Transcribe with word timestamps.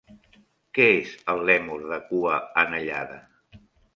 Què 0.77 0.87
és 0.93 1.11
el 1.33 1.41
lèmur 1.49 1.77
de 1.93 2.01
cua 2.07 2.39
anellada? 2.65 3.21